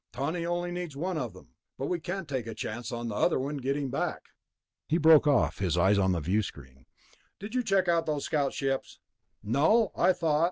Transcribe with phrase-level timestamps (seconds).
[0.11, 3.37] _Tawney only needs one of them, but we can't take a chance on the other
[3.39, 4.29] one getting back...."
[4.87, 6.87] He broke off, his eyes on the viewscreen.
[7.37, 8.97] "Did you check those scout ships?"
[9.43, 10.39] "No, I thought...."